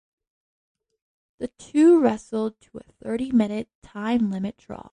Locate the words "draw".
4.57-4.89